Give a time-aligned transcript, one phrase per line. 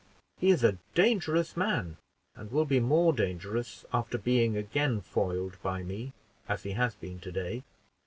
[0.39, 1.97] He is a dangerous man,
[2.35, 6.13] and will be more dangerous after being again foiled by me
[6.49, 7.63] as he has been to day.